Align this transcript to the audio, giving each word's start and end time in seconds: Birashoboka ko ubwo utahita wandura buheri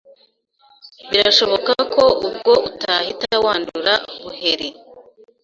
Birashoboka 1.09 1.73
ko 1.93 2.03
ubwo 2.27 2.51
utahita 2.69 3.33
wandura 3.43 3.93
buheri 4.21 4.67